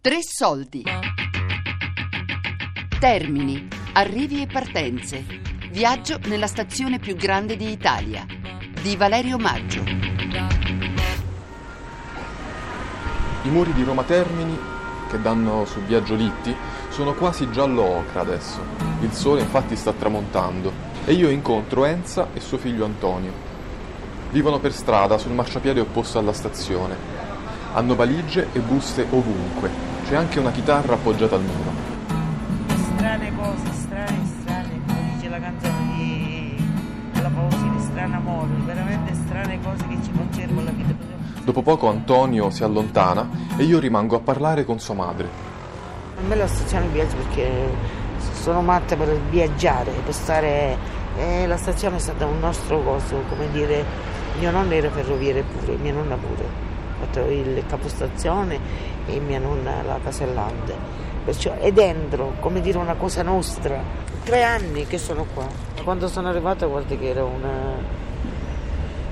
Tre 0.00 0.18
soldi. 0.22 0.84
Termini, 3.00 3.66
arrivi 3.94 4.42
e 4.42 4.46
partenze. 4.46 5.24
Viaggio 5.72 6.20
nella 6.26 6.46
stazione 6.46 7.00
più 7.00 7.16
grande 7.16 7.56
d'Italia. 7.56 8.24
Di 8.80 8.94
Valerio 8.94 9.38
Maggio. 9.38 9.82
I 13.42 13.48
muri 13.48 13.72
di 13.72 13.82
Roma 13.82 14.04
Termini, 14.04 14.56
che 15.10 15.20
danno 15.20 15.64
su 15.64 15.80
Viaggio 15.80 16.14
Litti, 16.14 16.54
sono 16.90 17.14
quasi 17.14 17.50
giallo 17.50 17.82
ocra 17.82 18.20
adesso. 18.20 18.60
Il 19.00 19.10
sole 19.10 19.40
infatti 19.40 19.74
sta 19.74 19.92
tramontando 19.92 20.72
e 21.06 21.12
io 21.12 21.28
incontro 21.28 21.84
Enza 21.84 22.28
e 22.34 22.38
suo 22.38 22.58
figlio 22.58 22.84
Antonio. 22.84 23.32
Vivono 24.30 24.60
per 24.60 24.72
strada 24.72 25.18
sul 25.18 25.32
marciapiede 25.32 25.80
opposto 25.80 26.20
alla 26.20 26.32
stazione. 26.32 27.16
Hanno 27.72 27.96
valigie 27.96 28.46
e 28.52 28.60
buste 28.60 29.04
ovunque. 29.10 29.87
C'è 30.08 30.16
anche 30.16 30.38
una 30.38 30.50
chitarra 30.50 30.94
appoggiata 30.94 31.34
al 31.34 31.42
muro. 31.42 31.70
strane 32.96 33.30
cose, 33.36 33.72
strane, 33.72 34.18
strane, 34.40 34.80
come 34.86 35.12
dice 35.12 35.28
la 35.28 35.38
canzone 35.38 35.96
di 35.98 36.64
della 37.12 37.28
Pausini, 37.28 37.78
strane 37.78 38.14
amore, 38.16 38.48
veramente 38.64 39.12
strane 39.12 39.60
cose 39.60 39.86
che 39.86 39.98
ci 40.02 40.10
conservano 40.10 40.64
la 40.64 40.70
vita. 40.70 40.94
Dopo 41.44 41.60
poco 41.60 41.90
Antonio 41.90 42.48
si 42.48 42.64
allontana 42.64 43.28
e 43.58 43.64
io 43.64 43.78
rimango 43.78 44.16
a 44.16 44.20
parlare 44.20 44.64
con 44.64 44.78
sua 44.80 44.94
madre. 44.94 45.28
A 46.16 46.26
me 46.26 46.36
la 46.36 46.46
stazione 46.46 46.86
piace 46.86 47.14
perché 47.14 47.68
sono 48.32 48.62
matta 48.62 48.96
per 48.96 49.14
viaggiare, 49.28 49.90
per 49.90 50.14
stare... 50.14 50.78
eh, 51.18 51.46
la 51.46 51.58
stazione 51.58 51.96
è 51.96 52.00
stata 52.00 52.24
un 52.24 52.38
nostro 52.40 52.82
coso, 52.82 53.24
come 53.28 53.50
dire, 53.50 53.84
mio 54.38 54.50
nonno 54.50 54.72
era 54.72 54.88
ferroviere 54.90 55.42
pure, 55.42 55.76
mia 55.76 55.92
nonna 55.92 56.16
pure, 56.16 56.66
il 57.28 57.64
capostazione 57.66 58.58
e 59.06 59.18
mia 59.20 59.38
nonna 59.38 59.82
la 59.86 59.98
casellante. 60.02 60.74
Perciò 61.24 61.54
è 61.54 61.72
dentro, 61.72 62.34
come 62.40 62.60
dire, 62.60 62.78
una 62.78 62.94
cosa 62.94 63.22
nostra. 63.22 63.80
Tre 64.24 64.42
anni 64.42 64.86
che 64.86 64.98
sono 64.98 65.26
qua. 65.34 65.46
Quando 65.82 66.08
sono 66.08 66.28
arrivata 66.28 66.66
guarda 66.66 66.96
che 66.96 67.08
era 67.08 67.24
una, 67.24 67.76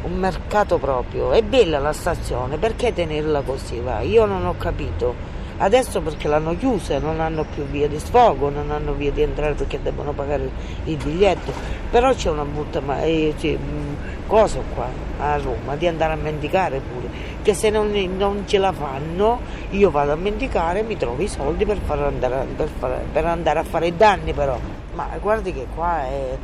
un 0.02 0.12
mercato 0.14 0.78
proprio. 0.78 1.32
È 1.32 1.42
bella 1.42 1.78
la 1.78 1.92
stazione, 1.92 2.56
perché 2.56 2.92
tenerla 2.92 3.42
così? 3.42 3.80
Va? 3.80 4.00
Io 4.00 4.24
non 4.24 4.46
ho 4.46 4.54
capito. 4.56 5.34
Adesso 5.58 6.02
perché 6.02 6.28
l'hanno 6.28 6.54
chiusa, 6.54 6.98
non 6.98 7.18
hanno 7.18 7.46
più 7.54 7.64
via 7.64 7.88
di 7.88 7.98
sfogo, 7.98 8.50
non 8.50 8.70
hanno 8.70 8.92
via 8.92 9.10
di 9.10 9.22
entrare 9.22 9.54
perché 9.54 9.80
devono 9.80 10.12
pagare 10.12 10.50
il 10.84 10.96
biglietto. 10.96 11.50
Però 11.90 12.12
c'è 12.12 12.28
una 12.28 12.44
brutta 12.44 12.80
ma- 12.80 13.02
eh, 13.02 13.34
mh, 13.40 14.26
cosa 14.26 14.60
qua 14.74 14.86
a 15.18 15.38
Roma, 15.38 15.76
di 15.76 15.86
andare 15.86 16.12
a 16.12 16.16
mendicare 16.16 16.80
pure. 16.80 17.05
Che 17.46 17.54
se 17.54 17.70
non, 17.70 17.92
non 18.16 18.42
ce 18.44 18.58
la 18.58 18.72
fanno, 18.72 19.38
io 19.70 19.92
vado 19.92 20.10
a 20.10 20.16
mendicare 20.16 20.80
e 20.80 20.82
mi 20.82 20.96
trovo 20.96 21.22
i 21.22 21.28
soldi 21.28 21.64
per, 21.64 21.78
far 21.78 22.00
andare, 22.02 22.44
per, 22.56 22.66
fare- 22.76 23.04
per 23.12 23.24
andare 23.24 23.60
a 23.60 23.62
fare 23.62 23.86
i 23.86 23.96
danni 23.96 24.32
però. 24.32 24.58
Ma 24.94 25.06
guardi 25.20 25.52
che 25.52 25.68
qua 25.72 26.02
è- 26.06 26.36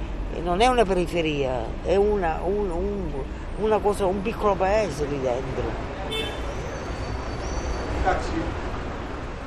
non 0.44 0.60
è 0.60 0.68
una 0.68 0.84
periferia, 0.84 1.64
è 1.82 1.96
una, 1.96 2.38
un- 2.44 2.70
un- 2.70 3.10
una 3.56 3.78
cosa, 3.78 4.06
un 4.06 4.22
piccolo 4.22 4.54
paese 4.54 5.04
lì 5.06 5.20
dentro. 5.20 5.64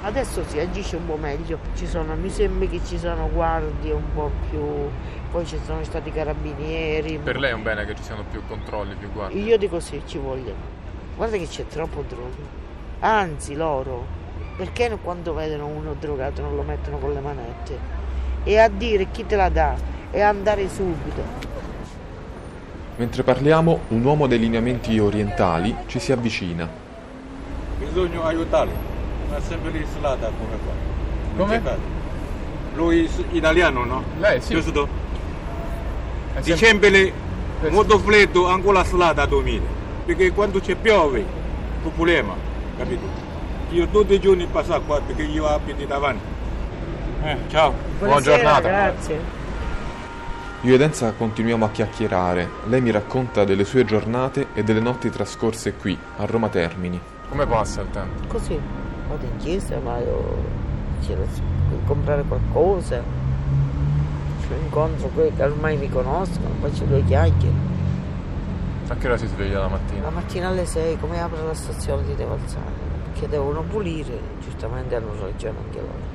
Adesso 0.02 0.44
si 0.48 0.60
agisce 0.60 0.98
un 0.98 1.06
po' 1.06 1.16
meglio, 1.16 1.58
ci 1.76 1.88
sono, 1.88 2.16
mi 2.16 2.30
sembra 2.30 2.68
che 2.68 2.82
ci 2.86 3.00
sono 3.00 3.30
guardie 3.32 3.94
un 3.94 4.04
po' 4.14 4.30
più, 4.50 4.62
poi 5.32 5.46
ci 5.46 5.58
sono 5.66 5.86
stati 5.86 6.12
carabinieri. 6.12 7.18
Per 7.18 7.38
lei 7.40 7.52
è 7.52 7.54
un 7.54 7.64
bene 7.64 7.86
che 7.86 7.96
ci 7.96 8.04
siano 8.04 8.26
più 8.30 8.42
controlli, 8.46 8.96
più 8.96 9.10
guardie. 9.14 9.42
Io 9.42 9.58
dico 9.58 9.80
sì, 9.80 10.02
ci 10.06 10.18
vogliono. 10.18 10.75
Guarda 11.16 11.38
che 11.38 11.48
c'è 11.48 11.66
troppo 11.68 12.04
droga. 12.08 12.64
Anzi, 13.00 13.56
loro, 13.56 14.06
perché 14.58 14.98
quando 15.02 15.34
vedono 15.34 15.68
uno 15.68 15.96
drogato 15.98 16.42
non 16.42 16.56
lo 16.56 16.62
mettono 16.62 16.98
con 16.98 17.14
le 17.14 17.20
manette? 17.22 17.78
E 18.44 18.58
a 18.58 18.68
dire 18.68 19.08
chi 19.12 19.26
te 19.26 19.36
la 19.36 19.50
dà 19.50 19.76
e 20.12 20.22
andare 20.22 20.68
subito. 20.68 21.54
Mentre 22.98 23.24
parliamo, 23.24 23.80
un 23.90 24.04
uomo 24.04 24.28
dei 24.28 24.40
lineamenti 24.40 25.00
orientali 25.00 25.76
ci 25.88 26.00
si 26.00 26.12
avvicina. 26.12 26.68
Bisogna 27.78 28.24
aiutarli. 28.24 28.74
Ma 29.30 29.40
sempre 29.42 29.72
lì 29.72 29.86
slata 29.98 30.28
come 30.28 30.58
qua. 30.64 30.74
Non 31.36 31.48
Come? 31.48 31.78
Lui 32.76 33.10
italiano, 33.32 33.86
no? 33.86 34.04
Lei 34.20 34.42
sì. 34.42 34.54
Giusto? 34.54 34.88
Sì. 36.42 36.74
molto 37.70 38.00
freddo, 38.00 38.48
ancora 38.48 38.84
slata 38.84 39.26
dormire. 39.26 39.75
Perché 40.06 40.32
quando 40.32 40.60
c'è 40.60 40.76
piove, 40.76 41.20
è 41.20 41.86
un 41.86 41.94
problema, 41.94 42.36
capito? 42.78 43.24
Io 43.72 43.88
tutti 43.88 44.14
i 44.14 44.20
giorni 44.20 44.46
passo 44.46 44.80
qua 44.82 45.02
perché 45.02 45.24
io 45.24 45.48
abito 45.48 45.84
davanti. 45.86 46.24
Eh, 47.24 47.38
ciao. 47.48 47.74
Buona 47.98 48.22
giornata. 48.22 48.68
Grazie. 48.68 49.20
Io 50.62 50.76
ed 50.76 50.82
Enza 50.82 51.12
continuiamo 51.12 51.66
a 51.66 51.70
chiacchierare. 51.70 52.50
Lei 52.66 52.82
mi 52.82 52.92
racconta 52.92 53.44
delle 53.46 53.66
sue 53.66 53.84
giornate 53.84 54.48
e 54.54 54.64
delle 54.64 54.80
notti 54.80 55.10
trascorse 55.10 55.74
qui, 55.74 55.98
a 56.18 56.26
Roma 56.26 56.50
Termini. 56.50 57.00
Come 57.30 57.48
passa 57.48 57.82
il 57.82 57.90
tempo? 57.90 58.28
Così, 58.28 58.60
vado 59.08 59.26
in 59.26 59.38
chiesa, 59.38 59.80
vado 59.80 60.38
a 61.02 61.88
comprare 61.88 62.24
qualcosa, 62.28 63.02
incontro 64.62 65.08
quelli 65.08 65.36
che 65.36 65.44
ormai 65.44 65.78
mi 65.78 65.90
conoscono, 65.90 66.50
faccio 66.62 66.84
due 66.84 67.04
chiacchiere. 67.04 67.75
A 68.88 68.96
che 68.98 69.08
ora 69.08 69.18
si 69.18 69.26
sveglia 69.26 69.62
la 69.62 69.68
mattina? 69.68 70.04
La 70.04 70.10
mattina 70.12 70.48
alle 70.50 70.64
6 70.64 71.00
come 71.00 71.20
apre 71.20 71.42
la 71.44 71.56
stazione 71.56 72.04
di 72.04 72.14
Devalzano? 72.14 72.70
Perché 73.12 73.28
devono 73.28 73.64
pulire, 73.64 74.20
giustamente 74.40 74.94
hanno 74.94 75.12
ragione 75.20 75.58
anche 75.58 75.80
loro. 75.80 76.14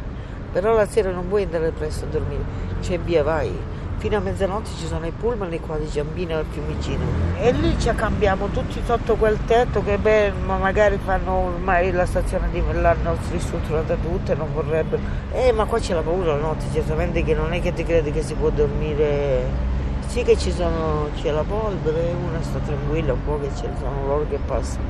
Però 0.52 0.72
la 0.74 0.86
sera 0.86 1.10
non 1.10 1.26
puoi 1.26 1.42
andare 1.42 1.72
presto 1.72 2.04
a 2.04 2.08
dormire, 2.08 2.44
c'è 2.80 3.00
via 3.00 3.24
vai. 3.24 3.52
Fino 3.96 4.16
a 4.16 4.20
mezzanotte 4.20 4.70
ci 4.78 4.86
sono 4.86 5.04
i 5.04 5.10
pullman 5.10 5.58
qua 5.66 5.78
di 5.78 5.88
Giambino 5.88 6.36
al 6.36 6.44
Fiumicino. 6.48 7.04
E 7.40 7.50
lì 7.50 7.76
ci 7.76 7.92
cambiamo 7.92 8.46
tutti 8.50 8.80
sotto 8.84 9.16
quel 9.16 9.44
tetto 9.46 9.82
che 9.82 9.98
beh, 9.98 10.32
ma 10.46 10.56
magari 10.56 10.96
fanno 11.04 11.32
ormai 11.32 11.90
la 11.90 12.06
stazione 12.06 12.50
di 12.50 12.62
l'hanno 12.70 13.16
ristrutturata 13.32 13.96
tutta 13.96 14.32
e 14.32 14.36
non 14.36 14.52
vorrebbero. 14.54 15.02
Eh 15.32 15.50
ma 15.50 15.64
qua 15.64 15.80
c'è 15.80 15.92
la 15.92 16.02
paura 16.02 16.34
la 16.34 16.40
notte, 16.40 16.66
certamente 16.72 17.24
che 17.24 17.34
non 17.34 17.52
è 17.52 17.60
che 17.60 17.72
ti 17.72 17.82
credi 17.82 18.12
che 18.12 18.22
si 18.22 18.34
può 18.34 18.48
dormire. 18.50 19.69
Sì 20.10 20.24
che 20.24 20.36
ci 20.36 20.50
sono, 20.50 21.08
c'è 21.14 21.30
la 21.30 21.44
polvere, 21.44 22.12
una 22.20 22.42
sta 22.42 22.58
tranquilla 22.58 23.12
un 23.12 23.24
po' 23.24 23.38
che 23.38 23.48
ci 23.54 23.64
sono 23.78 24.06
loro 24.06 24.26
che 24.28 24.40
passano, 24.44 24.84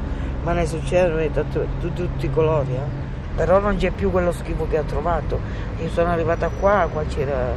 ma 0.44 0.54
ne 0.54 0.64
succedono 0.64 1.18
di, 1.18 1.30
tutti 1.94 2.24
i 2.24 2.30
colori, 2.30 2.72
eh. 2.72 3.08
Però 3.36 3.58
non 3.58 3.76
c'è 3.76 3.90
più 3.90 4.10
quello 4.10 4.32
schifo 4.32 4.66
che 4.66 4.78
ha 4.78 4.82
trovato. 4.82 5.38
Io 5.82 5.90
sono 5.90 6.08
arrivata 6.08 6.48
qua, 6.48 6.88
qua 6.90 7.04
c'era 7.04 7.52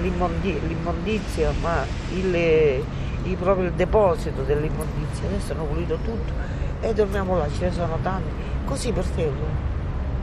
l'immondi- 0.00 0.58
l'immondizia, 0.66 1.52
ma 1.60 1.84
il, 2.14 2.34
il- 2.34 3.36
proprio 3.38 3.66
il 3.66 3.72
deposito 3.74 4.40
dell'immondizia. 4.40 5.28
Adesso 5.28 5.52
hanno 5.52 5.64
pulito 5.64 5.98
tutto 6.02 6.32
e 6.80 6.94
dormiamo 6.94 7.36
là, 7.36 7.46
ce 7.50 7.66
ne 7.66 7.72
sono 7.72 7.98
tanti, 8.00 8.30
così 8.64 8.90
per 8.90 9.04
terra, 9.04 9.50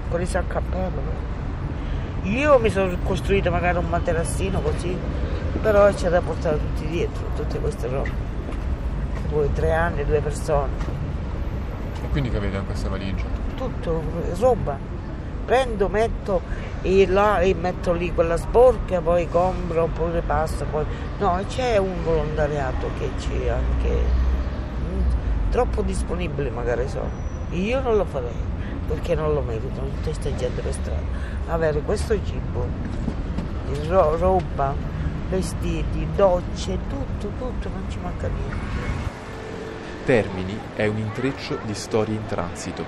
con 0.10 0.20
i 0.20 0.26
sacchi 0.26 0.58
a 0.58 0.62
pelo. 0.68 1.28
Io 2.24 2.58
mi 2.58 2.72
sono 2.72 2.98
costruito 3.04 3.52
magari 3.52 3.78
un 3.78 3.86
materassino 3.88 4.60
così, 4.60 4.98
però 5.62 5.92
c'è 5.94 6.10
da 6.10 6.22
portare 6.22 6.58
tutti 6.58 6.88
dietro, 6.88 7.24
tutte 7.36 7.60
queste 7.60 7.88
robe. 7.88 8.12
Due, 9.30 9.52
tre 9.54 9.74
anni, 9.74 10.06
due 10.06 10.20
persone, 10.22 10.70
E 12.04 12.10
quindi 12.10 12.30
che 12.30 12.38
avete 12.38 12.58
in 12.58 12.66
questa 12.66 12.90
valigia? 12.90 13.26
tutto, 13.56 14.02
roba. 14.40 14.78
Prendo, 15.46 15.88
metto 15.90 16.42
e 16.82 17.06
là 17.08 17.40
e 17.40 17.54
metto 17.56 17.92
lì 17.92 18.14
quella 18.14 18.38
sporca, 18.38 19.02
poi 19.02 19.28
compro 19.28 19.84
oppure 19.84 20.22
pasta, 20.22 20.64
poi. 20.66 20.86
No, 21.18 21.40
c'è 21.48 21.78
un 21.78 22.04
volontariato 22.04 22.88
che 23.00 23.10
c'è 23.18 23.50
anche 23.50 24.28
troppo 25.50 25.82
disponibili 25.82 26.50
magari 26.52 26.88
sono. 26.88 27.10
Io 27.52 27.82
non 27.82 27.98
lo 27.98 28.06
farei 28.06 28.48
perché 28.88 29.16
non 29.16 29.34
lo 29.34 29.42
meritano 29.42 29.88
tutta 29.88 30.04
questa 30.04 30.34
gente 30.36 30.62
per 30.62 30.74
strada. 30.74 31.02
Avere 31.48 31.82
questo 31.82 32.14
cibo, 32.24 32.66
ro- 33.88 34.18
roba, 34.18 34.74
vestiti, 35.30 36.08
docce, 36.16 36.78
tutto, 36.90 37.32
tutto, 37.38 37.70
non 37.70 37.86
ci 37.90 38.00
manca 38.02 38.28
niente. 38.28 39.08
Termini 40.04 40.60
è 40.76 40.88
un 40.88 40.98
intreccio 40.98 41.60
di 41.64 41.74
storie 41.74 42.16
in 42.16 42.26
transito. 42.26 42.84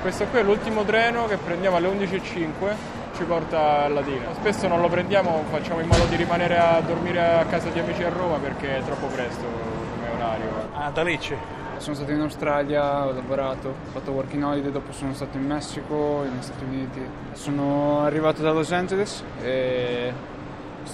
Questo 0.00 0.24
qui 0.26 0.38
è 0.38 0.42
l'ultimo 0.42 0.84
treno 0.84 1.26
che 1.26 1.36
prendiamo 1.36 1.76
alle 1.76 1.88
11.05, 1.88 2.74
ci 3.16 3.24
porta 3.24 3.82
a 3.82 3.88
Latina. 3.88 4.32
Spesso 4.34 4.68
non 4.68 4.80
lo 4.80 4.88
prendiamo, 4.88 5.42
facciamo 5.50 5.80
in 5.80 5.88
modo 5.88 6.04
di 6.04 6.14
rimanere 6.14 6.56
a 6.56 6.80
dormire 6.80 7.20
a 7.20 7.44
casa 7.46 7.68
di 7.70 7.80
amici 7.80 8.04
a 8.04 8.08
Roma 8.08 8.36
perché 8.38 8.78
è 8.78 8.82
troppo 8.84 9.06
presto 9.08 9.42
come 9.42 10.08
orario. 10.14 10.68
Ah, 10.74 10.90
da 10.90 11.02
Lecce. 11.02 11.56
Sono 11.78 11.94
stato 11.94 12.10
in 12.10 12.20
Australia, 12.20 13.06
ho 13.06 13.12
lavorato, 13.12 13.68
ho 13.68 13.90
fatto 13.92 14.10
working 14.12 14.42
holiday, 14.42 14.70
dopo 14.70 14.92
sono 14.92 15.14
stato 15.14 15.36
in 15.36 15.46
Messico, 15.46 16.22
negli 16.22 16.42
Stati 16.42 16.64
Uniti. 16.64 17.00
Sono 17.32 18.02
arrivato 18.02 18.42
da 18.42 18.52
Los 18.52 18.72
Angeles 18.72 19.22
e 19.40 20.12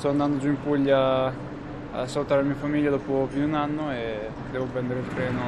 sto 0.04 0.12
andando 0.12 0.36
giù 0.36 0.48
in 0.48 0.60
Puglia 0.60 1.32
a 1.92 2.06
salutare 2.06 2.42
la 2.42 2.48
mia 2.48 2.56
famiglia 2.56 2.90
dopo 2.90 3.26
più 3.30 3.38
di 3.38 3.46
un 3.46 3.54
anno 3.54 3.90
e 3.90 4.28
devo 4.50 4.66
prendere 4.66 5.00
il 5.00 5.08
treno 5.08 5.40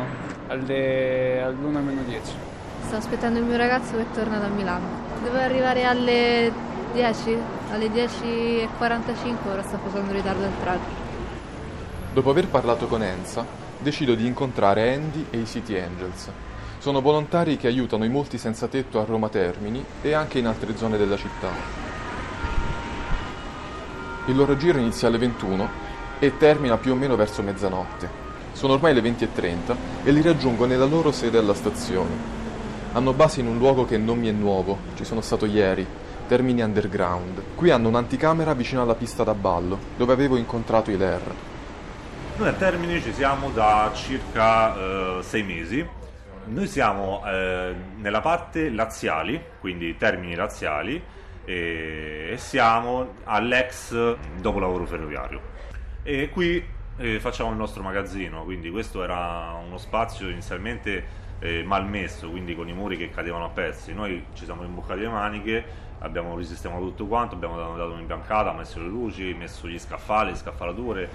alle, 0.46 1.42
all'1 1.42 1.82
meno 1.82 2.00
10. 2.06 2.32
Sto 2.86 2.96
aspettando 2.96 3.38
il 3.38 3.44
mio 3.44 3.58
ragazzo 3.58 3.98
che 3.98 4.06
torna 4.14 4.38
da 4.38 4.46
Milano. 4.46 4.86
Dovevo 5.22 5.44
arrivare 5.44 5.84
alle 5.84 6.50
10, 6.94 7.36
alle 7.70 7.88
10.45, 7.88 9.34
ora 9.46 9.62
sto 9.62 9.76
facendo 9.84 10.12
ritardo 10.12 10.44
al 10.44 10.58
traggio. 10.62 11.04
Dopo 12.14 12.30
aver 12.30 12.48
parlato 12.48 12.86
con 12.86 13.02
Enza, 13.02 13.44
decido 13.78 14.14
di 14.14 14.24
incontrare 14.24 14.94
Andy 14.94 15.26
e 15.28 15.40
i 15.40 15.46
City 15.46 15.78
Angels. 15.78 16.30
Sono 16.78 17.02
volontari 17.02 17.58
che 17.58 17.66
aiutano 17.66 18.06
i 18.06 18.08
molti 18.08 18.38
senza 18.38 18.68
tetto 18.68 19.02
a 19.02 19.04
Roma 19.04 19.28
Termini 19.28 19.84
e 20.00 20.14
anche 20.14 20.38
in 20.38 20.46
altre 20.46 20.74
zone 20.78 20.96
della 20.96 21.18
città. 21.18 21.85
Il 24.28 24.34
loro 24.34 24.56
giro 24.56 24.78
inizia 24.78 25.06
alle 25.06 25.18
21 25.18 25.68
e 26.18 26.36
termina 26.36 26.76
più 26.78 26.92
o 26.92 26.94
meno 26.96 27.14
verso 27.14 27.42
mezzanotte. 27.42 28.24
Sono 28.52 28.72
ormai 28.72 28.92
le 28.92 29.00
20.30 29.00 29.76
e 30.02 30.10
li 30.10 30.20
raggiungo 30.20 30.66
nella 30.66 30.84
loro 30.84 31.12
sede 31.12 31.38
alla 31.38 31.54
stazione. 31.54 32.34
Hanno 32.92 33.12
base 33.12 33.38
in 33.40 33.46
un 33.46 33.58
luogo 33.58 33.84
che 33.84 33.98
non 33.98 34.18
mi 34.18 34.28
è 34.28 34.32
nuovo, 34.32 34.78
ci 34.96 35.04
sono 35.04 35.20
stato 35.20 35.46
ieri, 35.46 35.86
Termini 36.26 36.62
Underground. 36.62 37.40
Qui 37.54 37.70
hanno 37.70 37.86
un'anticamera 37.86 38.52
vicino 38.54 38.82
alla 38.82 38.96
pista 38.96 39.22
da 39.22 39.34
ballo, 39.34 39.78
dove 39.96 40.12
avevo 40.12 40.36
incontrato 40.36 40.90
i 40.90 40.96
LER. 40.96 41.34
Noi 42.38 42.48
a 42.48 42.52
Termini 42.52 43.00
ci 43.00 43.12
siamo 43.12 43.50
da 43.50 43.92
circa 43.94 44.74
eh, 44.74 45.22
sei 45.22 45.44
mesi. 45.44 45.86
Noi 46.46 46.66
siamo 46.66 47.22
eh, 47.26 47.74
nella 47.96 48.20
parte 48.20 48.70
laziali, 48.70 49.40
quindi 49.60 49.96
Termini 49.96 50.34
laziali, 50.34 51.00
e, 51.46 52.34
siamo 52.36 53.14
all'ex 53.24 54.16
dopolavoro 54.38 54.84
ferroviario. 54.84 55.40
E 56.02 56.28
qui 56.28 56.62
eh, 56.98 57.20
facciamo 57.20 57.50
il 57.50 57.56
nostro 57.56 57.82
magazzino, 57.82 58.42
quindi 58.44 58.70
questo 58.70 59.02
era 59.02 59.58
uno 59.64 59.78
spazio 59.78 60.28
inizialmente 60.28 61.24
eh, 61.38 61.62
malmesso, 61.62 62.28
quindi 62.28 62.54
con 62.54 62.68
i 62.68 62.72
muri 62.72 62.96
che 62.96 63.10
cadevano 63.10 63.44
a 63.46 63.48
pezzi. 63.50 63.94
Noi 63.94 64.26
ci 64.34 64.44
siamo 64.44 64.64
imboccati 64.64 65.00
le 65.00 65.08
maniche, 65.08 65.64
abbiamo 66.00 66.36
risistemato 66.36 66.82
tutto 66.82 67.06
quanto, 67.06 67.34
abbiamo 67.34 67.56
dato 67.76 67.92
un'imbiancata, 67.92 68.52
messo 68.52 68.80
le 68.80 68.88
luci, 68.88 69.34
messo 69.34 69.68
gli 69.68 69.78
scaffali, 69.78 70.30
le 70.30 70.36
scaffalature. 70.36 71.08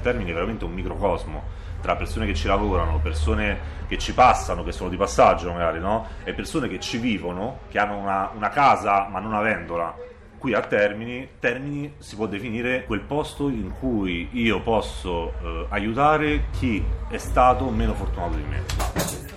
Termini 0.00 0.32
veramente 0.32 0.64
un 0.64 0.72
microcosmo 0.72 1.42
tra 1.80 1.96
persone 1.96 2.26
che 2.26 2.34
ci 2.34 2.46
lavorano, 2.46 2.98
persone 3.00 3.76
che 3.86 3.98
ci 3.98 4.12
passano, 4.12 4.64
che 4.64 4.72
sono 4.72 4.90
di 4.90 4.96
passaggio 4.96 5.52
magari, 5.52 5.80
no? 5.80 6.06
E 6.24 6.32
persone 6.32 6.68
che 6.68 6.80
ci 6.80 6.98
vivono, 6.98 7.60
che 7.68 7.78
hanno 7.78 7.96
una, 7.96 8.30
una 8.34 8.48
casa 8.48 9.08
ma 9.10 9.18
non 9.18 9.34
avendola 9.34 10.06
qui 10.38 10.54
a 10.54 10.60
Termini, 10.60 11.28
Termini 11.38 11.94
si 11.98 12.16
può 12.16 12.26
definire 12.26 12.84
quel 12.84 13.00
posto 13.00 13.48
in 13.48 13.72
cui 13.78 14.28
io 14.32 14.62
posso 14.62 15.32
eh, 15.42 15.66
aiutare 15.70 16.44
chi 16.52 16.82
è 17.08 17.18
stato 17.18 17.68
meno 17.70 17.92
fortunato 17.94 18.36
di 18.36 18.44
me. 18.44 19.27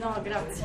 No, 0.00 0.20
grazie. 0.22 0.64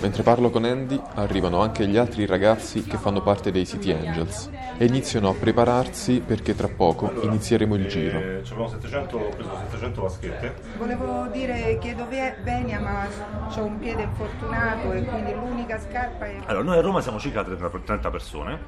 Mentre 0.00 0.22
parlo 0.22 0.50
con 0.50 0.64
Andy, 0.64 1.00
arrivano 1.14 1.60
anche 1.60 1.86
gli 1.86 1.96
altri 1.96 2.26
ragazzi 2.26 2.84
che 2.84 2.96
fanno 2.96 3.22
parte 3.22 3.50
dei 3.50 3.66
City 3.66 3.92
Angels 3.92 4.50
e 4.76 4.84
iniziano 4.84 5.30
a 5.30 5.34
prepararsi 5.34 6.20
perché 6.24 6.54
tra 6.54 6.68
poco 6.68 7.12
inizieremo 7.22 7.74
il 7.74 7.88
giro. 7.88 8.18
Eh, 8.18 8.42
abbiamo 8.44 8.68
700, 8.68 9.16
ho 9.16 9.28
preso 9.30 9.50
700 9.70 10.02
vaschette. 10.02 10.54
Volevo 10.78 11.26
dire 11.32 11.78
chiedo 11.80 12.06
ve- 12.08 12.36
venia 12.42 12.80
ma 12.80 13.06
ho 13.54 13.64
un 13.64 13.78
piede 13.78 14.02
infortunato 14.02 14.92
e 14.92 15.04
quindi 15.04 15.32
l'unica 15.32 15.78
scarpa 15.78 16.26
è... 16.26 16.36
Allora, 16.46 16.64
noi 16.64 16.78
a 16.78 16.80
Roma 16.80 17.00
siamo 17.00 17.18
circa 17.18 17.42
30, 17.42 17.68
30 17.84 18.10
persone 18.10 18.58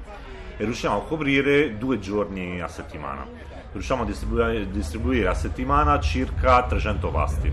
e 0.57 0.65
riusciamo 0.65 0.99
a 0.99 1.03
coprire 1.03 1.77
due 1.77 1.99
giorni 1.99 2.61
a 2.61 2.69
settimana. 2.69 3.27
Riusciamo 3.73 4.03
a 4.03 4.07
distribuire, 4.07 4.71
distribuire 4.71 5.29
a 5.29 5.35
settimana 5.35 6.01
circa 6.01 6.65
300 6.65 7.09
pasti. 7.11 7.53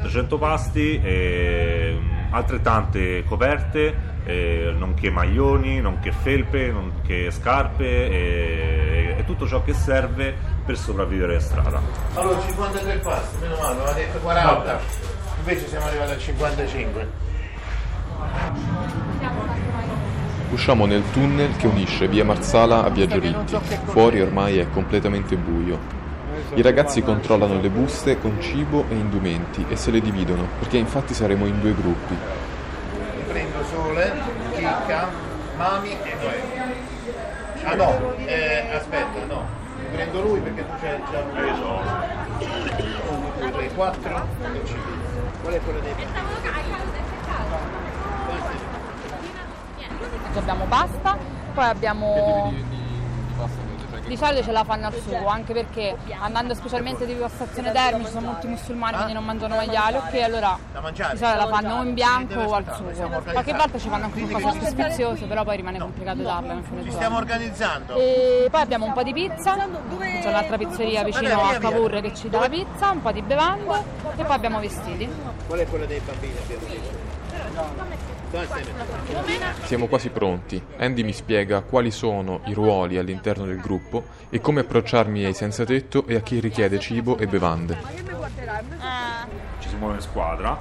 300 0.00 0.38
pasti 0.38 1.00
e 1.02 1.96
mm, 1.98 2.32
altrettante 2.32 3.24
coperte, 3.24 4.16
eh, 4.24 4.74
nonché 4.76 5.10
maglioni, 5.10 5.80
nonché 5.80 6.12
felpe, 6.12 6.70
nonché 6.70 7.30
scarpe 7.30 7.84
e, 7.84 9.14
e 9.18 9.24
tutto 9.24 9.46
ciò 9.46 9.62
che 9.62 9.74
serve 9.74 10.34
per 10.64 10.76
sopravvivere 10.76 11.34
in 11.34 11.40
strada. 11.40 11.80
Allora 12.14 12.40
53 12.40 12.98
pasti, 12.98 13.36
meno 13.40 13.56
male, 13.56 13.74
aveva 13.74 13.92
detto 13.92 14.18
40, 14.18 14.80
invece 15.38 15.68
siamo 15.68 15.86
arrivati 15.86 16.12
a 16.12 16.18
55. 16.18 17.08
Usciamo 20.50 20.86
nel 20.86 21.02
tunnel 21.12 21.56
che 21.56 21.66
unisce 21.66 22.08
via 22.08 22.24
Marsala 22.24 22.84
a 22.84 22.88
via 22.88 23.06
Giolitti. 23.06 23.56
Fuori 23.84 24.20
ormai 24.20 24.58
è 24.58 24.70
completamente 24.70 25.36
buio. 25.36 25.97
I 26.54 26.62
ragazzi 26.62 27.02
controllano 27.02 27.60
le 27.60 27.68
buste 27.68 28.18
con 28.18 28.40
cibo 28.40 28.84
e 28.88 28.94
indumenti 28.94 29.64
e 29.68 29.76
se 29.76 29.90
le 29.90 30.00
dividono, 30.00 30.46
perché 30.58 30.76
infatti 30.78 31.14
saremo 31.14 31.46
in 31.46 31.60
due 31.60 31.74
gruppi. 31.74 32.16
Prendo 33.28 33.64
Sole, 33.64 34.12
Chicca, 34.54 35.08
Mami 35.56 35.90
e 35.90 36.14
Noemi. 36.20 36.86
Ah 37.64 37.74
no, 37.74 38.14
eh, 38.24 38.66
aspetta, 38.72 39.24
no. 39.26 39.46
Prendo 39.92 40.20
lui 40.22 40.40
perché 40.40 40.66
tu 40.66 40.72
c'hai 40.80 41.00
già 41.10 41.22
lui. 41.32 41.50
1, 43.08 43.32
2, 43.38 43.50
3, 43.50 43.68
4 43.74 44.26
e 44.52 44.66
5. 44.66 44.82
Qual 45.42 45.54
è 45.54 45.60
quello 45.60 45.80
dei 45.80 45.94
abbiamo 50.38 50.64
pasta, 50.66 51.16
poi 51.52 51.64
abbiamo... 51.64 52.52
Di 54.08 54.16
solito 54.16 54.42
ce 54.42 54.52
la 54.52 54.64
fanno 54.64 54.86
al 54.86 54.94
sugo, 54.94 55.26
anche 55.26 55.52
perché 55.52 55.94
andando 56.18 56.54
specialmente 56.54 57.04
di 57.04 57.14
stazione 57.28 57.70
Termi 57.72 58.06
ci 58.06 58.10
sono 58.10 58.28
molti 58.28 58.46
musulmani 58.46 58.94
quindi 58.94 59.12
non 59.12 59.24
mangiano 59.24 59.54
maiale, 59.54 59.98
ok 59.98 60.14
allora 60.22 60.58
di 60.80 61.18
solito 61.18 61.36
la 61.36 61.46
fanno 61.46 61.74
o 61.76 61.82
in 61.84 61.92
bianco 61.94 62.40
o 62.40 62.54
al 62.54 62.64
sugo. 62.74 63.20
Qualche 63.20 63.52
volta 63.52 63.78
ci 63.78 63.88
fanno 63.88 64.04
anche 64.06 64.20
qualcosa 64.26 64.58
di 64.58 64.74
più 64.74 64.84
sfiziose, 64.84 65.26
però 65.26 65.44
poi 65.44 65.56
rimane 65.56 65.78
complicato 65.78 66.22
darle. 66.22 66.62
Ci 66.82 66.90
stiamo 66.90 67.18
organizzando. 67.18 67.94
E 67.96 68.48
poi 68.50 68.60
abbiamo 68.60 68.86
un 68.86 68.92
po' 68.92 69.02
di 69.02 69.12
pizza, 69.12 69.56
c'è 69.56 70.28
un'altra 70.28 70.56
pizzeria 70.56 71.04
vicino 71.04 71.40
a 71.42 71.58
Cavour 71.58 72.00
che 72.00 72.14
ci 72.14 72.30
dà 72.30 72.40
la 72.40 72.48
pizza, 72.48 72.90
un 72.90 73.02
po' 73.02 73.12
di 73.12 73.20
bevande 73.20 73.84
e 74.16 74.24
poi 74.24 74.34
abbiamo 74.34 74.58
vestiti. 74.58 75.08
Qual 75.46 75.58
è 75.58 75.66
quello 75.66 75.84
dei 75.84 76.00
bambini 76.00 76.34
abbiamo 76.38 76.66
detto? 76.66 77.97
Siamo 79.64 79.86
quasi 79.86 80.10
pronti. 80.10 80.62
Andy 80.76 81.02
mi 81.02 81.14
spiega 81.14 81.62
quali 81.62 81.90
sono 81.90 82.42
i 82.44 82.52
ruoli 82.52 82.98
all'interno 82.98 83.46
del 83.46 83.58
gruppo 83.58 84.04
e 84.28 84.38
come 84.40 84.60
approcciarmi 84.60 85.24
ai 85.24 85.32
senza 85.32 85.64
tetto 85.64 86.06
e 86.06 86.14
a 86.14 86.20
chi 86.20 86.38
richiede 86.38 86.78
cibo 86.78 87.16
e 87.16 87.26
bevande. 87.26 87.78
Ci 89.60 89.68
si 89.68 89.76
muove 89.76 89.94
in 89.94 90.00
squadra. 90.02 90.60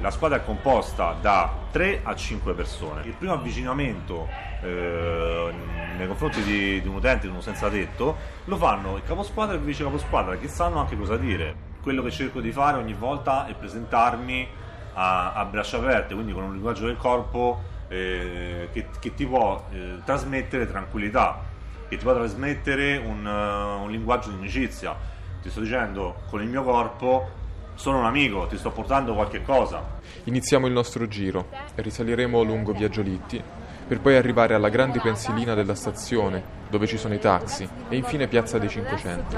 la 0.00 0.10
squadra 0.10 0.38
è 0.38 0.44
composta 0.44 1.14
da 1.20 1.52
3 1.70 2.00
a 2.02 2.14
5 2.14 2.54
persone. 2.54 3.02
Il 3.04 3.12
primo 3.12 3.34
avvicinamento 3.34 4.26
eh, 4.62 5.52
nei 5.98 6.06
confronti 6.06 6.42
di, 6.42 6.80
di 6.80 6.88
un 6.88 6.94
utente, 6.94 7.26
di 7.26 7.32
uno 7.32 7.42
senza 7.42 7.68
tetto, 7.68 8.16
lo 8.44 8.56
fanno 8.56 8.96
il 8.96 9.02
caposquadra 9.04 9.54
e 9.54 9.58
il 9.58 9.62
vice 9.64 9.84
caposquadra 9.84 10.38
che 10.38 10.48
sanno 10.48 10.78
anche 10.78 10.96
cosa 10.96 11.18
dire. 11.18 11.72
Quello 11.82 12.02
che 12.02 12.10
cerco 12.10 12.40
di 12.40 12.52
fare 12.52 12.78
ogni 12.78 12.94
volta 12.94 13.46
è 13.46 13.52
presentarmi 13.52 14.62
a, 14.94 15.32
a 15.32 15.44
braccia 15.44 15.76
aperte, 15.78 16.14
quindi 16.14 16.32
con 16.32 16.44
un 16.44 16.52
linguaggio 16.52 16.86
del 16.86 16.96
corpo 16.96 17.62
eh, 17.88 18.68
che, 18.72 18.86
che, 18.98 19.14
ti 19.14 19.26
può 19.26 19.64
eh, 19.70 19.98
trasmettere 20.04 20.66
tranquillità, 20.68 21.40
che 21.88 21.96
ti 21.96 22.02
può 22.02 22.14
trasmettere 22.14 22.96
un, 22.96 23.24
uh, 23.24 23.82
un 23.82 23.90
linguaggio 23.90 24.30
di 24.30 24.36
amicizia. 24.36 24.96
Ti 25.42 25.50
sto 25.50 25.60
dicendo 25.60 26.22
con 26.30 26.40
il 26.42 26.48
mio 26.48 26.62
corpo 26.62 27.42
sono 27.74 27.98
un 27.98 28.04
amico, 28.06 28.46
ti 28.46 28.56
sto 28.56 28.70
portando 28.70 29.14
qualche 29.14 29.42
cosa. 29.42 29.82
Iniziamo 30.24 30.66
il 30.66 30.72
nostro 30.72 31.06
giro 31.06 31.48
e 31.74 31.82
risaliremo 31.82 32.42
lungo 32.42 32.72
Via 32.72 32.88
Giolitti 32.88 33.42
per 33.86 34.00
poi 34.00 34.16
arrivare 34.16 34.54
alla 34.54 34.70
grande 34.70 34.98
pensilina 35.00 35.52
della 35.54 35.74
stazione 35.74 36.62
dove 36.70 36.86
ci 36.86 36.96
sono 36.96 37.12
i 37.12 37.18
taxi 37.18 37.68
e 37.88 37.96
infine 37.96 38.28
Piazza 38.28 38.58
dei 38.58 38.70
500. 38.70 39.30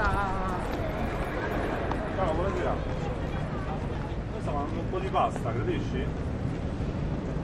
Ciao, 2.15 2.33
buonasera 2.33 2.97
un 4.57 4.76
po' 4.89 4.99
di 4.99 5.07
pasta, 5.07 5.51
capisci? 5.51 6.05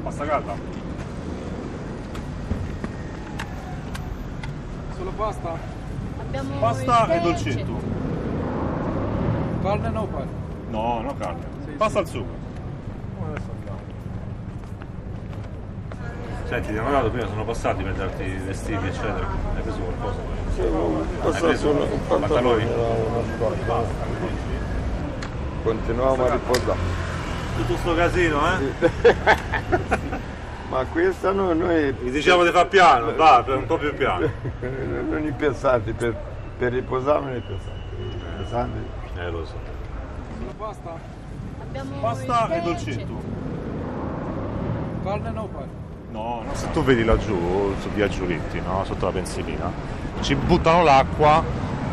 Pasta 0.03 0.25
calda. 0.25 0.53
Solo 4.95 5.12
pasta? 5.12 5.57
Abbiamo 6.19 6.59
Pasta 6.59 7.07
e 7.07 7.19
dolcetto. 7.19 7.81
Carne 9.62 9.89
no 9.89 10.07
carne? 10.09 10.31
No, 10.69 11.01
no 11.01 11.15
carne. 11.17 11.43
Sì, 11.65 11.71
pasta 11.71 12.00
al 12.00 12.07
sugo. 12.07 12.31
Adesso 13.25 13.50
andiamo. 13.57 13.79
Senti, 16.47 16.71
ti 16.71 16.77
hanno 16.77 16.91
dato 16.91 17.09
prima, 17.12 17.27
sono 17.27 17.45
passati 17.45 17.83
per 17.83 17.93
darti 17.93 18.23
i 18.23 18.38
vestiti, 18.38 18.85
eccetera. 18.85 19.27
Hai 19.55 19.62
preso 19.62 19.79
qualcosa? 19.79 20.19
Sì, 20.53 20.62
Hai 20.62 21.41
preso 21.41 21.69
un 21.69 22.07
pantaloni? 22.07 22.67
Continuiamo 25.63 26.25
a 26.25 26.31
riposare 26.31 27.02
tutto 27.55 27.77
sto 27.77 27.95
casino, 27.95 28.41
eh? 28.48 28.91
Ma 30.69 30.86
questa 30.86 31.31
no, 31.31 31.53
noi... 31.53 31.93
Gli 32.01 32.10
diciamo 32.10 32.43
di 32.43 32.50
far 32.50 32.67
piano, 32.67 33.15
va, 33.15 33.43
un 33.48 33.65
po' 33.67 33.77
più 33.77 33.93
piano. 33.95 34.27
non 34.60 35.24
i 35.24 35.31
pensati, 35.31 35.93
per, 35.93 36.15
per 36.57 36.72
riposare 36.72 37.19
non 37.19 37.36
i 37.36 37.41
pensati. 37.41 37.81
Pensati? 38.38 39.19
Eh, 39.19 39.29
lo 39.29 39.45
so. 39.45 39.53
Pasta? 40.57 40.98
Pasta 42.00 42.50
e 42.50 42.62
dolcetto. 42.62 43.22
Carne 45.03 45.29
no. 45.31 45.50
No, 46.12 46.43
no, 46.45 46.53
se 46.53 46.69
tu 46.72 46.83
vedi 46.83 47.03
laggiù, 47.03 47.74
su 47.79 47.89
via 47.89 48.07
Giulitti, 48.07 48.62
no? 48.62 48.83
sotto 48.86 49.05
la 49.05 49.12
pensilina, 49.12 49.72
ci 50.22 50.36
buttano 50.36 50.83
l'acqua 50.83 51.43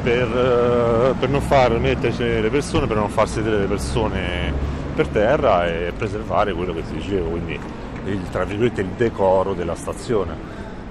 per, 0.03 0.29
eh, 0.29 1.15
per 1.19 1.29
non 1.31 1.41
far 1.41 1.79
metterci 1.79 2.41
le 2.41 2.51
persone, 2.51 2.87
per 2.87 2.97
non 2.97 3.09
far 3.09 3.29
sedere 3.29 3.61
le 3.61 3.67
persone 3.67 4.53
per 5.01 5.09
terra 5.09 5.67
e 5.67 5.93
preservare 5.97 6.53
quello 6.53 6.75
che 6.75 6.85
ti 6.85 6.93
dicevo, 6.93 7.31
quindi 7.31 7.59
il, 8.05 8.29
tra 8.31 8.45
virgolette 8.45 8.83
il 8.83 8.89
decoro 8.89 9.55
della 9.55 9.75
stazione, 9.75 10.37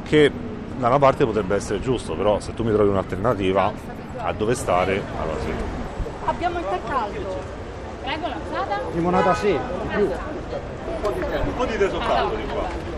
che 0.03 0.31
da 0.77 0.87
una 0.87 0.97
parte 0.97 1.25
potrebbe 1.25 1.55
essere 1.55 1.79
giusto, 1.79 2.15
però 2.15 2.39
se 2.39 2.55
tu 2.55 2.63
mi 2.63 2.71
trovi 2.71 2.89
un'alternativa 2.89 3.71
a 4.17 4.33
dove 4.33 4.55
stare, 4.55 4.99
allora 5.21 5.39
sì. 5.41 5.51
Abbiamo 6.25 6.57
il 6.57 6.65
tè 6.65 6.79
caldo. 6.87 7.37
Prego, 8.03 8.27
l'alzata. 8.27 8.79
Limonata 8.93 9.35
sì, 9.35 9.51
di 9.51 9.87
più. 9.95 10.05
Un 10.05 11.55
po' 11.55 11.65
di 11.65 11.77
tè 11.77 11.89
caldo 11.89 12.35
di 12.35 12.43
qua. 12.51 12.88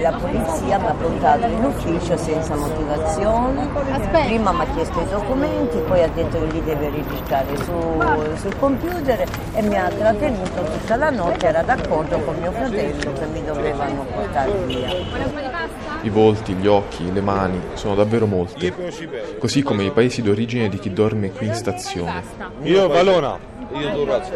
La 0.00 0.12
polizia 0.12 0.78
mi 0.78 0.86
ha 0.86 0.94
portato 0.94 1.46
in 1.46 1.64
ufficio 1.64 2.16
senza 2.16 2.54
motivazione. 2.54 3.66
Prima 4.10 4.52
mi 4.52 4.60
ha 4.60 4.66
chiesto 4.74 5.00
i 5.00 5.06
documenti, 5.08 5.78
poi 5.78 6.02
ha 6.02 6.08
detto 6.08 6.38
che 6.38 6.46
li 6.52 6.62
deve 6.64 6.90
registrare 6.90 7.56
su, 7.56 7.72
sul 8.36 8.56
computer 8.58 9.24
e 9.54 9.62
mi 9.62 9.76
ha 9.76 9.88
trattenuto 9.88 10.62
tutta 10.64 10.96
la 10.96 11.10
notte, 11.10 11.46
era 11.46 11.62
d'accordo 11.62 12.18
con 12.20 12.36
mio 12.38 12.52
fratello 12.52 13.12
che 13.12 13.26
mi 13.26 13.44
dovevano 13.44 14.04
portare 14.04 14.52
via. 14.66 14.88
I 16.02 16.10
volti, 16.10 16.52
gli 16.54 16.66
occhi, 16.66 17.10
le 17.10 17.20
mani 17.20 17.60
sono 17.74 17.94
davvero 17.94 18.26
molti, 18.26 18.72
così 19.38 19.62
come 19.62 19.84
i 19.84 19.90
paesi 19.90 20.20
d'origine 20.22 20.68
di 20.68 20.78
chi 20.78 20.92
dorme 20.92 21.30
qui 21.32 21.46
in 21.46 21.54
stazione. 21.54 22.22
Io 22.62 22.86
Valona. 22.88 23.54
Io 23.80 23.90
Durazzo. 23.92 24.34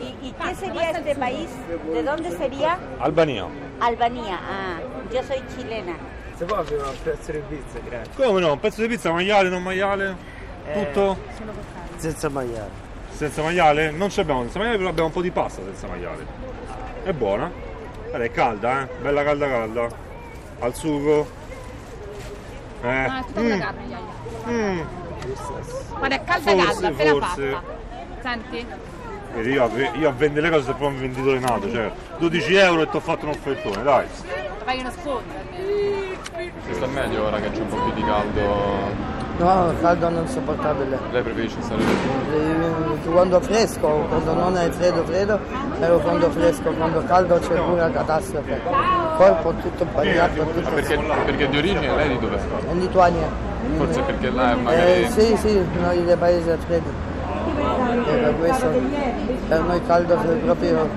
¿Y, 0.00 0.26
¿Y 0.28 0.32
qué 0.32 0.54
sería 0.54 0.90
este 0.90 1.14
país? 1.16 1.48
¿De 1.92 2.02
dónde 2.02 2.30
sería? 2.36 2.78
Albania. 3.00 3.46
Albania. 3.80 4.38
Ah, 4.42 4.78
yo 5.12 5.22
soy 5.22 5.42
chilena. 5.56 5.94
Se 6.38 6.44
può 6.44 6.56
avere 6.58 6.82
un 6.82 6.96
pezzo 7.02 7.32
di 7.32 7.40
pizza, 7.48 7.78
grazie. 7.84 8.12
Come 8.24 8.40
no? 8.40 8.52
Un 8.52 8.60
pezzo 8.60 8.82
di 8.82 8.88
pizza 8.88 9.10
maiale, 9.12 9.48
non 9.48 9.62
maiale? 9.62 10.16
Tutto? 10.72 11.16
Senza 11.96 12.28
maiale. 12.28 12.84
Senza 13.12 13.42
maiale? 13.42 13.90
Non 13.90 14.10
ce 14.10 14.20
l'abbiamo 14.20 14.42
senza 14.42 14.58
maiale, 14.58 14.76
però 14.76 14.88
abbiamo 14.90 15.08
un 15.08 15.14
po' 15.14 15.22
di 15.22 15.30
pasta 15.30 15.62
senza 15.62 15.86
maiale. 15.86 16.26
È 17.04 17.12
buona? 17.12 17.50
Guarda, 18.08 18.24
è 18.24 18.30
calda, 18.30 18.82
eh? 18.82 18.88
Bella 19.00 19.24
calda 19.24 19.48
calda. 19.48 19.88
Al 20.60 20.74
sugo. 20.74 21.26
Eh. 22.82 22.88
Ah, 22.88 23.20
è 23.20 23.24
tutta 23.24 23.40
Mm. 23.40 23.48
la 23.48 23.58
carne. 23.58 23.96
Mm. 24.48 24.80
Guarda, 25.98 26.14
è 26.14 26.24
calda 26.24 26.50
Forse, 26.50 26.66
calda, 26.66 26.88
appena 26.88 27.10
forse. 27.12 27.50
fatta. 27.50 27.75
Senti? 28.26 28.66
Io, 29.48 29.62
a 29.62 29.68
io 29.96 30.08
a 30.08 30.12
vendere 30.12 30.48
le 30.48 30.50
cose 30.50 30.64
sono 30.64 30.76
proprio 30.78 30.98
un 30.98 31.04
venditore 31.04 31.38
nato, 31.38 31.70
cioè 31.70 31.92
12 32.18 32.54
euro 32.56 32.82
e 32.82 32.88
ti 32.88 32.96
ho 32.96 33.00
fatto 33.00 33.24
un 33.24 33.30
offertone, 33.30 33.82
dai. 33.84 34.04
Fai 34.64 34.80
uno 34.80 34.90
sconto. 35.00 35.34
Si 36.66 36.74
sta 36.74 36.86
meglio 36.86 37.26
ora 37.26 37.38
che 37.38 37.50
c'è 37.52 37.60
un 37.60 37.68
po' 37.68 37.76
più 37.76 37.92
di 37.92 38.02
caldo. 38.02 38.42
No, 39.38 39.72
caldo 39.80 40.08
non 40.08 40.26
sopportabile. 40.26 40.98
Lei 41.12 41.22
preferisce 41.22 41.60
stare 41.60 41.82
lì? 41.84 41.92
Eh, 42.34 43.08
Quando 43.08 43.40
fresco, 43.40 43.86
quando 44.08 44.34
non 44.34 44.56
è 44.56 44.70
freddo 44.70 45.04
freddo, 45.04 45.38
però 45.78 45.98
quando 45.98 46.28
fresco, 46.30 46.70
quando 46.72 47.04
caldo 47.04 47.38
c'è 47.38 47.54
pure 47.54 47.70
una 47.82 47.90
catastrofe. 47.90 48.52
Il 48.54 49.14
corpo 49.18 49.54
tutto 49.62 49.84
bagnato, 49.84 50.42
tutto 50.42 50.70
perché, 50.70 50.98
perché 50.98 51.48
di 51.48 51.58
origine 51.58 51.94
lei 51.94 52.08
di 52.08 52.18
dov'è? 52.18 52.38
in 52.72 52.80
Lituania. 52.80 53.28
Forse 53.76 54.00
perché 54.00 54.30
là 54.30 54.50
è 54.50 54.54
magari... 54.56 55.02
Eh, 55.02 55.10
sì, 55.10 55.36
sì, 55.36 55.64
noi 55.78 56.04
dei 56.04 56.16
paesi 56.16 56.50
freddi. 56.66 57.14
E 58.04 58.16
per 58.16 58.34
questo 58.38 58.68
per 59.48 59.60
noi 59.62 59.86
caldo 59.86 60.20
è 60.20 60.36
proprio 60.36 60.88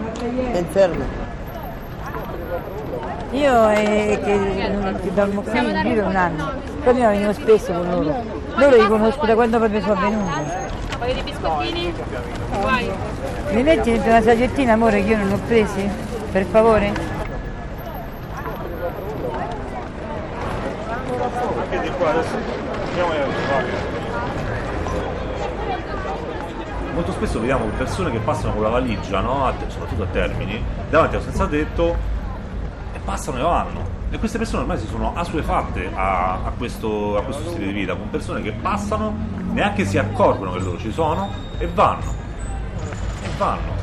inferno. 0.53 1.05
Io 3.31 3.67
è 3.69 4.19
che, 4.23 4.99
che 5.01 5.13
dormo 5.13 5.41
qui 5.41 5.59
in 5.59 5.81
giro 5.83 6.07
un 6.07 6.15
anno, 6.15 6.51
poi 6.83 6.97
io 6.97 7.09
venivo 7.09 7.33
spesso 7.33 7.71
con 7.71 7.89
loro. 7.89 8.15
Loro 8.55 8.75
li 8.75 8.87
conosco 8.87 9.25
da 9.25 9.35
quando 9.35 9.57
proprio 9.59 9.81
sono 9.81 9.99
venuti. 10.01 10.67
Voglio 10.97 11.13
dei 11.13 11.23
biscottini? 11.23 11.93
Mi 13.51 13.63
metti 13.63 13.91
dentro 13.91 14.09
una 14.09 14.21
saggettina, 14.21 14.73
amore, 14.73 15.03
che 15.03 15.09
io 15.11 15.17
non 15.17 15.31
ho 15.31 15.39
presi? 15.47 15.89
Per 16.31 16.43
favore? 16.45 16.91
Anche 21.61 21.79
di 21.81 21.91
qua 21.97 22.09
adesso 22.09 22.35
andiamo 22.87 23.11
a 23.11 23.87
Molto 26.93 27.07
spesso 27.19 27.39
vediamo 27.39 27.65
persone 27.75 28.11
che 28.11 28.19
passano 28.19 28.53
con 28.53 28.63
la 28.63 28.69
valigia, 28.69 29.19
no? 29.19 29.51
Soprattutto 29.67 30.03
a 30.03 30.07
Termini, 30.07 30.63
davanti 30.89 31.15
a 31.15 31.17
un 31.17 31.23
senza 31.25 31.47
tetto 31.47 31.97
e 32.93 32.99
passano 33.03 33.37
e 33.37 33.41
vanno. 33.41 33.97
E 34.09 34.17
queste 34.17 34.37
persone 34.37 34.61
ormai 34.61 34.77
si 34.77 34.87
sono 34.87 35.13
assuefatte 35.13 35.89
a, 35.93 36.45
a 36.45 36.51
questo, 36.57 37.17
a 37.17 37.23
questo 37.23 37.49
stile 37.49 37.65
di 37.67 37.73
vita, 37.73 37.95
con 37.95 38.09
persone 38.09 38.41
che 38.41 38.53
passano, 38.53 39.13
neanche 39.51 39.85
si 39.85 39.97
accorgono 39.97 40.53
che 40.53 40.59
loro 40.59 40.77
ci 40.77 40.93
sono 40.93 41.29
e 41.57 41.67
vanno. 41.67 42.15
E 43.21 43.27
vanno. 43.37 43.77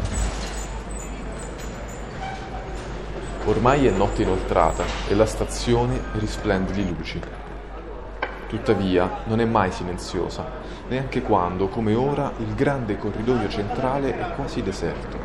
Ormai 3.44 3.86
è 3.86 3.90
notte 3.90 4.22
inoltrata 4.22 4.82
e 5.08 5.14
la 5.14 5.26
stazione 5.26 6.00
risplende 6.12 6.72
di 6.72 6.88
luci. 6.88 7.20
Tuttavia 8.48 9.18
non 9.24 9.40
è 9.40 9.44
mai 9.44 9.70
silenziosa, 9.70 10.64
neanche 10.88 11.22
quando, 11.22 11.68
come 11.68 11.94
ora, 11.94 12.32
il 12.38 12.54
grande 12.54 12.96
corridoio 12.96 13.48
centrale 13.48 14.18
è 14.18 14.34
quasi 14.34 14.62
deserto. 14.62 15.18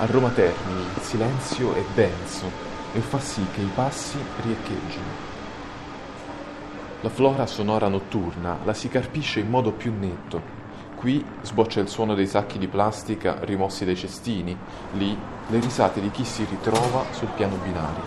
A 0.00 0.06
Roma 0.06 0.28
Termini 0.30 0.82
il 0.94 1.00
silenzio 1.00 1.74
è 1.74 1.82
denso 1.92 2.48
e 2.92 3.00
fa 3.00 3.18
sì 3.18 3.44
che 3.52 3.60
i 3.60 3.70
passi 3.74 4.16
riecheggiano. 4.42 5.26
La 7.00 7.08
flora 7.08 7.46
sonora 7.46 7.88
notturna 7.88 8.58
la 8.64 8.74
si 8.74 8.88
carpisce 8.88 9.40
in 9.40 9.48
modo 9.48 9.72
più 9.72 9.92
netto. 9.98 10.57
Qui 10.98 11.24
sboccia 11.42 11.78
il 11.78 11.88
suono 11.88 12.14
dei 12.14 12.26
sacchi 12.26 12.58
di 12.58 12.66
plastica 12.66 13.38
rimossi 13.42 13.84
dai 13.84 13.94
cestini, 13.94 14.56
lì 14.94 15.16
le 15.46 15.60
risate 15.60 16.00
di 16.00 16.10
chi 16.10 16.24
si 16.24 16.44
ritrova 16.44 17.04
sul 17.12 17.28
piano 17.36 17.54
binario. 17.62 18.02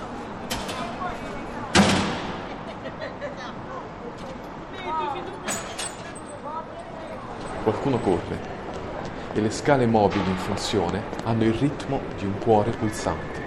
Qualcuno 7.63 7.97
corre 7.99 8.39
e 9.33 9.39
le 9.39 9.51
scale 9.51 9.85
mobili 9.85 10.29
in 10.29 10.35
funzione 10.35 11.01
hanno 11.23 11.45
il 11.45 11.53
ritmo 11.53 12.01
di 12.17 12.25
un 12.25 12.37
cuore 12.39 12.71
pulsante. 12.71 13.39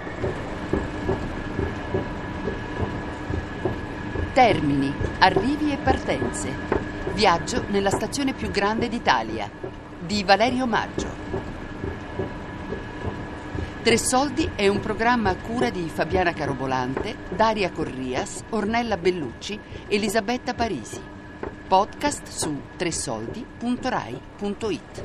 Termini, 4.33 4.91
arrivi 5.19 5.71
e 5.71 5.77
partenze. 5.77 6.84
Viaggio 7.15 7.63
nella 7.69 7.91
stazione 7.91 8.33
più 8.33 8.51
grande 8.51 8.89
d'Italia 8.89 9.49
di 9.99 10.25
Valerio 10.25 10.67
Maggio. 10.67 11.07
Tre 13.81 13.97
Soldi 13.97 14.51
è 14.53 14.67
un 14.67 14.81
programma 14.81 15.29
a 15.29 15.37
cura 15.37 15.69
di 15.69 15.87
Fabiana 15.87 16.33
Carobolante, 16.33 17.15
Daria 17.29 17.71
Corrias, 17.71 18.43
Ornella 18.49 18.97
Bellucci, 18.97 19.57
Elisabetta 19.87 20.53
Parisi. 20.53 20.99
Podcast 21.65 22.27
su 22.27 22.59
tresoldi.rai.it. 22.75 25.03